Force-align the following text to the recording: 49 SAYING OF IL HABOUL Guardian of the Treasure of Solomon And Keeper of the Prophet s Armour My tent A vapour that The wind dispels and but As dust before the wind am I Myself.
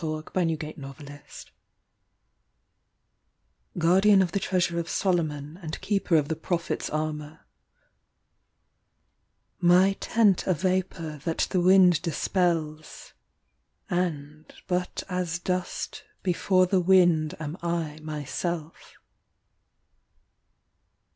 49 0.03 0.57
SAYING 0.59 0.73
OF 0.83 0.99
IL 0.99 1.05
HABOUL 1.07 1.19
Guardian 3.77 4.23
of 4.23 4.31
the 4.31 4.39
Treasure 4.39 4.79
of 4.79 4.89
Solomon 4.89 5.57
And 5.61 5.79
Keeper 5.79 6.15
of 6.15 6.27
the 6.27 6.35
Prophet 6.35 6.79
s 6.81 6.89
Armour 6.89 7.41
My 9.59 9.93
tent 9.99 10.47
A 10.47 10.55
vapour 10.55 11.17
that 11.23 11.45
The 11.51 11.61
wind 11.61 12.01
dispels 12.01 13.13
and 13.91 14.51
but 14.65 15.03
As 15.07 15.37
dust 15.37 16.03
before 16.23 16.65
the 16.65 16.79
wind 16.81 17.35
am 17.39 17.55
I 17.61 17.99
Myself. 18.01 18.95